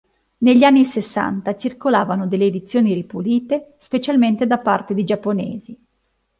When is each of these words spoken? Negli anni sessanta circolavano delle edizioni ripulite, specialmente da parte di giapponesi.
Negli 0.39 0.63
anni 0.63 0.83
sessanta 0.83 1.55
circolavano 1.55 2.25
delle 2.25 2.45
edizioni 2.45 2.95
ripulite, 2.95 3.75
specialmente 3.77 4.47
da 4.47 4.57
parte 4.57 4.95
di 4.95 5.03
giapponesi. 5.03 5.79